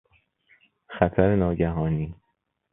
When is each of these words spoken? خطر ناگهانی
خطر 0.87 1.35
ناگهانی 1.35 2.15